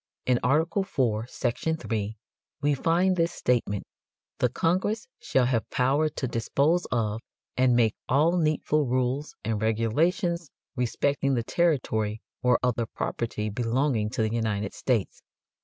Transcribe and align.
In 0.25 0.39
Art. 0.41 0.67
IV, 0.75 1.29
section 1.29 1.77
3, 1.77 2.17
we 2.59 2.73
find 2.73 3.15
this 3.15 3.31
statement: 3.31 3.83
"The 4.39 4.49
Congress 4.49 5.05
shall 5.19 5.45
have 5.45 5.69
power 5.69 6.09
to 6.09 6.27
dispose 6.27 6.85
of 6.91 7.21
and 7.55 7.75
make 7.75 7.93
all 8.09 8.35
needful 8.35 8.87
rules 8.87 9.35
and 9.43 9.61
regulations 9.61 10.49
respecting 10.75 11.35
the 11.35 11.43
territory 11.43 12.19
or 12.41 12.57
other 12.63 12.87
property 12.87 13.51
belonging 13.51 14.09
to 14.09 14.23
the 14.23 14.33
United 14.33 14.73
States." 14.73 15.21